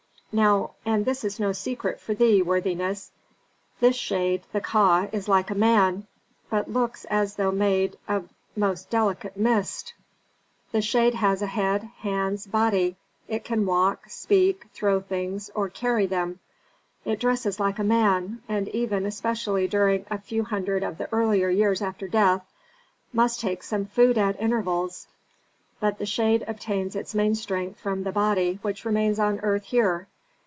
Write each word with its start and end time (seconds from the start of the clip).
"Now 0.33 0.75
and 0.85 1.03
this 1.03 1.25
is 1.25 1.41
no 1.41 1.51
secret 1.51 1.99
for 1.99 2.13
thee, 2.13 2.41
worthiness 2.41 3.11
this 3.81 3.97
shade, 3.97 4.43
the 4.53 4.61
Ka, 4.61 5.09
is 5.11 5.27
like 5.27 5.49
a 5.49 5.55
man, 5.55 6.07
but 6.49 6.71
looks 6.71 7.03
as 7.09 7.35
though 7.35 7.51
made 7.51 7.97
of 8.07 8.29
most 8.55 8.89
delicate 8.89 9.35
mist. 9.35 9.93
The 10.71 10.81
shade 10.81 11.15
has 11.15 11.41
a 11.41 11.47
head, 11.47 11.83
hands, 11.97 12.47
body, 12.47 12.95
it 13.27 13.43
can 13.43 13.65
walk, 13.65 14.05
speak, 14.09 14.67
throw 14.73 15.01
things 15.01 15.49
or 15.53 15.67
carry 15.67 16.05
them, 16.05 16.39
it 17.03 17.19
dresses 17.19 17.59
like 17.59 17.77
a 17.79 17.83
man, 17.83 18.41
and 18.47 18.69
even, 18.69 19.05
especially 19.05 19.67
during 19.67 20.05
a 20.09 20.17
few 20.17 20.45
hundred 20.45 20.81
of 20.81 20.97
the 20.97 21.11
earlier 21.11 21.49
years 21.49 21.81
after 21.81 22.07
death, 22.07 22.49
must 23.11 23.41
take 23.41 23.63
some 23.63 23.83
food 23.85 24.17
at 24.17 24.39
intervals. 24.39 25.07
But 25.81 25.97
the 25.97 26.05
shade 26.05 26.45
obtains 26.47 26.95
its 26.95 27.13
main 27.13 27.35
strength 27.35 27.81
from 27.81 28.03
the 28.03 28.13
body 28.13 28.59
which 28.61 28.85
remains 28.85 29.19
on 29.19 29.35
the 29.35 29.43
earth 29.43 29.65
here. 29.65 30.07